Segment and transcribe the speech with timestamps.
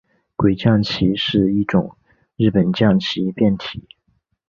[0.35, 1.95] 鬼将棋是一种
[2.35, 3.87] 日本将棋变体。